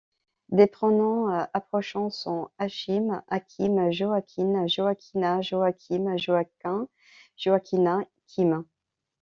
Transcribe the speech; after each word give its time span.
Des 0.49 0.65
prénoms 0.65 1.27
approchants 1.27 2.09
sont 2.09 2.49
Achim, 2.57 3.21
Akim, 3.27 3.91
Joakin, 3.91 4.65
Joakina, 4.65 5.41
Joaquim, 5.43 6.17
Joaquin, 6.17 6.87
Joaquina, 7.37 7.99
Kim. 8.25 8.65